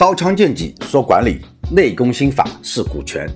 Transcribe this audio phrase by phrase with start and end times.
[0.00, 3.28] 刀枪剑戟说管理，内功心法是股权。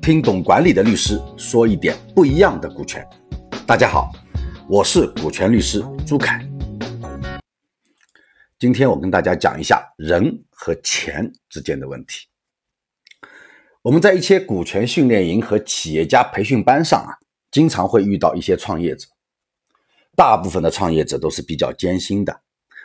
[0.00, 3.04] 听懂管理的律师说一点不一样的股权。
[3.66, 4.12] 大家好，
[4.68, 6.40] 我是股权律师朱凯。
[8.60, 12.28] 今天我跟大家讲一下人和钱之间的问题。
[13.82, 17.18] 我们在一些股权训练营和企业家培训班上啊，
[17.50, 19.08] 经常会遇到一些创业者。
[20.14, 22.43] 大部分的创业者都是比较艰辛的。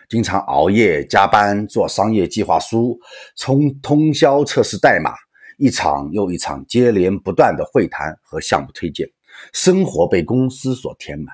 [0.09, 2.99] 经常熬夜加班做商业计划书，
[3.35, 5.13] 冲通宵测试代码，
[5.59, 9.07] 一场又一场接连不断的会谈和项目推荐，
[9.53, 11.27] 生活被公司所填满。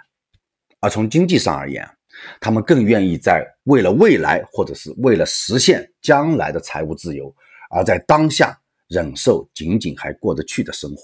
[0.81, 1.89] 而从经济上而言，
[2.41, 7.33] 他们更愿意在为了未来或者是为了实现将来的财务自由，
[7.69, 11.01] 而在当下忍受仅仅还过得去的生活。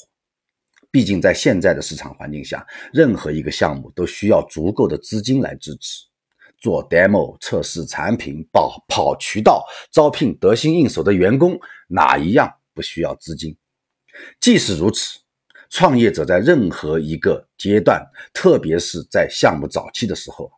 [0.91, 6.10] 毕竟在现在的市场环境下，任何一个项目都需要足够的资金来支持。
[6.61, 13.57] 做 demo 测试产品，跑跑渠道，招聘得心应手的员工，哪一样不需要资金？
[14.40, 15.20] 即使如此，
[15.70, 20.51] 创业者在任何一个阶段，特别是在项目早期的时候，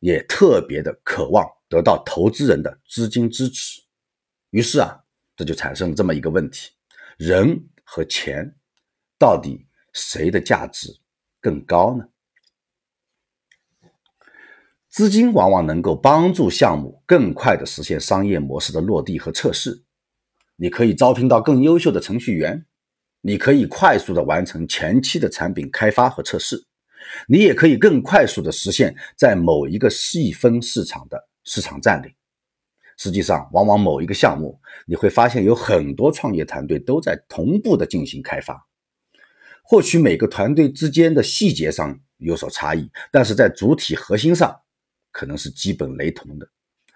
[0.00, 3.80] 也特别的渴望得到投资人的资金支持。
[4.50, 4.98] 于是啊，
[5.36, 6.70] 这就产生了这么一个问题：
[7.16, 8.52] 人和钱，
[9.18, 10.88] 到底谁的价值
[11.40, 12.04] 更高呢？
[14.98, 19.84] 资金往往能够帮助项目更快地实现商业模式的落地和测试。
[20.56, 22.66] 你可以招聘到更优秀的程序员，
[23.20, 26.66] 你可以快速地完成前期的产品开发和测试，
[27.28, 32.10] 你也可以更快速地实现在某一个细分市场的市场占领。
[32.96, 38.66] 实际上，往往某一个项目，你会发现有很多创业团队都在同步地进行开发。
[39.62, 44.60] 或许每个团队之间的细节上有所差异，但是在主体核心上。
[45.18, 46.48] 可能是基本雷同的，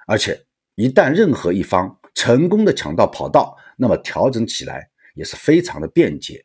[0.06, 0.40] 而且
[0.76, 6.44] 一旦任何一方成功的抢到跑道，那么调整起来也是非常的便捷。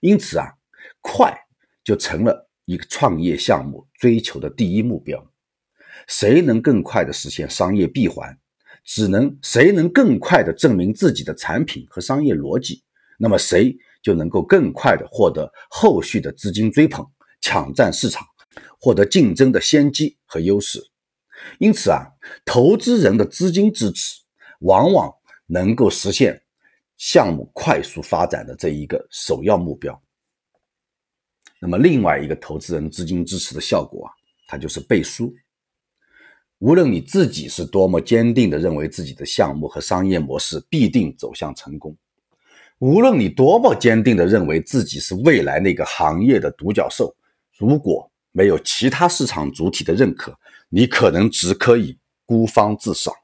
[0.00, 0.46] 因此啊，
[1.00, 1.36] 快
[1.82, 5.28] 就成了一个创业项目追求的第一目标。
[6.06, 8.38] 谁能更快的实现商业闭环，
[8.84, 12.84] 只能谁能更快的证明自己的产品和商业逻辑，
[13.18, 17.04] 那么谁就能够更快的获得后续的资金追捧，
[17.40, 18.24] 抢占市场。
[18.78, 20.80] 获得竞争的先机和优势，
[21.58, 22.06] 因此啊，
[22.44, 24.20] 投资人的资金支持
[24.60, 25.12] 往往
[25.46, 26.42] 能够实现
[26.96, 30.00] 项目快速发展的这一个首要目标。
[31.58, 34.12] 那么，另外一个投资人资金支持的效果啊，
[34.46, 35.34] 它就是背书。
[36.58, 41.96] 无论你自己是多么坚定的认为自己的项目和商业模式必定走向成功，
[42.78, 47.14] 无论你多么坚定的认为自己是未来那个行业的独角兽，
[47.58, 50.38] 如果没有其他市场主体的认可，
[50.68, 53.14] 你可能只可以孤芳自赏。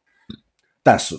[0.82, 1.14] 但是，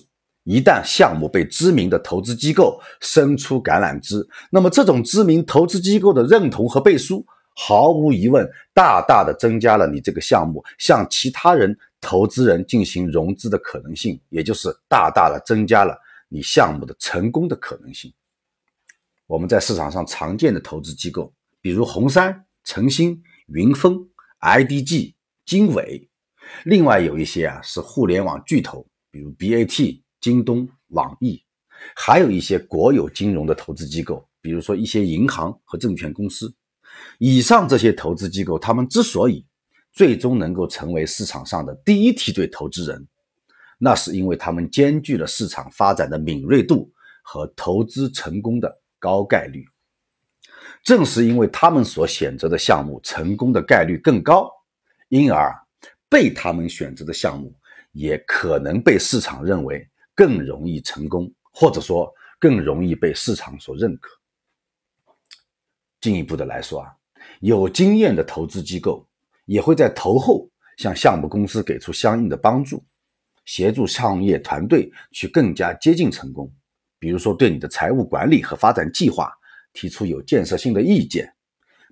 [0.45, 7.23] 一旦项目被知名的投资机构伸出橄榄枝，那么这种知名投资机构的认同和背书，
[7.55, 15.95] 毫无疑问大大的增加了你这个项目向其他人投资人进行融资的可能性，也就是大大的增加了
[16.29, 18.11] 你项目的成功的可能性。
[19.27, 23.21] 我们在市场上常见的投资机构，比如红杉、诚心。
[23.47, 24.07] 云峰、
[24.39, 25.15] IDG、
[25.45, 26.09] 经纬，
[26.65, 31.43] 另外有一些啊是互联网巨头，比如 BAT、京东、网易，
[31.95, 36.53] 还有一些国有金融的投资机构，比如说一些银行和证券公司。
[37.17, 39.45] 以上这些投资机构，他们之所以
[39.91, 43.07] 最终能够成为市场上的第一梯队投资人，
[43.77, 46.91] 那是因为他们兼具了市场发展的敏锐度
[47.23, 49.65] 和投资成功的高概率。
[50.83, 54.51] 正是因为他们所选择的项目成功的概率更高，
[55.07, 55.49] 因而
[56.09, 57.55] 被他们选择的项目
[57.93, 64.11] 也可能被市场认为更容易成功，或者说更容易被市场所认可。
[66.01, 66.93] 进一步的来说啊，
[67.39, 69.07] 有经验的投资机构
[69.45, 72.83] 也会在投后向项目公司给出相应的帮助，
[73.45, 76.51] 协助创业团队去更加接近成功，
[76.99, 79.33] 比如说对你的财务管理和发展计划。
[79.73, 81.33] 提出有建设性的意见，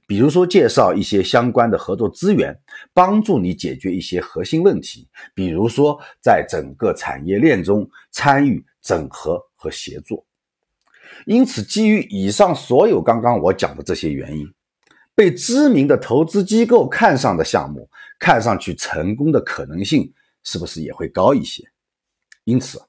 [0.07, 2.57] 比如说介绍一些相关的合作资源，
[2.93, 10.25] 帮助你解决一些核心问题，比如说在整个产业链中参与整合和协作。
[11.25, 14.51] 因此，基于以上所有刚刚我讲的这些原因，
[15.13, 17.87] 被知名的投资机构看上的项目，
[18.17, 20.11] 看上去成功的可能性
[20.43, 21.63] 是不是也会高一些？
[22.43, 22.81] 因此，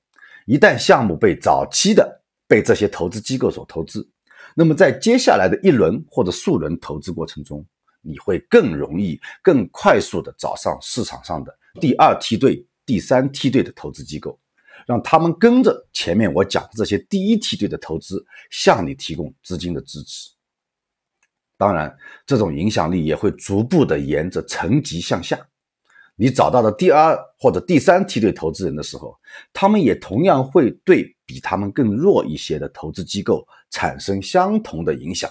[0.46, 4.08] 一旦项目被早期的被这些投资机构所投资，
[4.54, 7.64] 那么，在接下来的一轮或者数轮投资过程中，
[8.00, 14.38] 你会更容易、更快速地找上市场上的第二梯队、第三梯队的投资机构，
[14.87, 20.31] 让他们跟着前面我讲的这些第一梯队的投资向你提供资金的支持。
[21.56, 21.96] 当然，
[22.26, 25.38] 这种影响力也会逐步的沿着层级向下。
[26.16, 29.16] 你找到的第二或者第三梯队投资人的时候，
[29.52, 35.30] 他们也同样会对比他们更弱一些的投资机构产生相同的影响。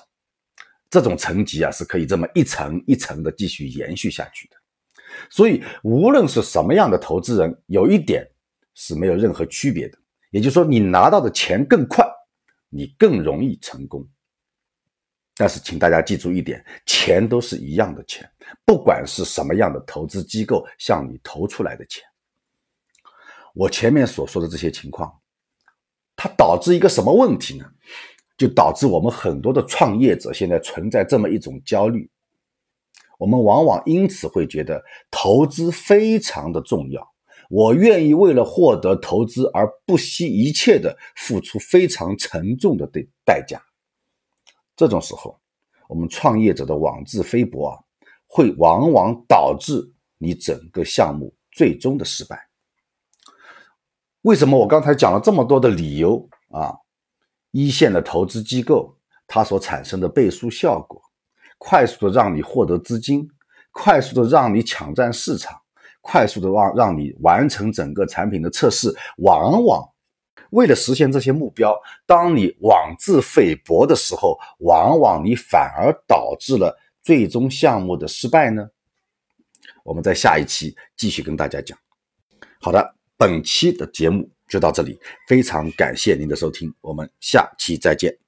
[0.89, 4.55] 这种层级啊，是可以这么一层一层的继续延续下去的。
[5.29, 8.25] 所以，无论是什么样的投资人，有一点
[8.73, 9.97] 是没有任何区别的，
[10.31, 12.05] 也就是说，你拿到的钱更快，
[12.69, 14.07] 你更容易成功。
[15.35, 18.29] 但是，请大家记住一点，钱都是一样的钱，
[18.65, 22.03] 不管是什么样的投资机构向你投出来的钱。
[23.53, 25.13] 我前面所说的这些情况，
[26.23, 27.65] 它导致一个什么问题呢？
[28.37, 32.07] 就导致我们很多的创业者现在存在这么一种焦虑，
[33.17, 37.11] 我们往往因此会觉得投资非常的重要，
[37.49, 43.59] 我愿意为了获得投资而不惜一切的付出非常沉重的代代价。
[44.75, 45.35] 这种时候，
[45.89, 47.79] 我们创业者的妄自菲薄啊，
[48.27, 49.83] 会往往导致
[50.19, 52.50] 你整个项目最终的失败。
[54.23, 56.73] 为什么我刚才讲了这么多的理由啊？
[57.51, 58.95] 一线的投资机构，
[59.27, 61.01] 它所产生的背书效果，
[61.57, 63.27] 快速的让你获得资金，
[63.71, 65.59] 快速的让你抢占市场，
[66.01, 69.83] 快速的让让你完成整个产品的测试，往往
[70.51, 71.75] 为了实现这些目标，
[72.05, 78.69] 当你妄自菲薄的时候，往往你反而导致了最终项目的失败呢？
[79.83, 81.77] 我们在下一期继续跟大家讲。
[82.61, 84.27] 好的，本期的节目。
[84.49, 88.20] 就到这里，非常感谢您的收听，我们下期再见。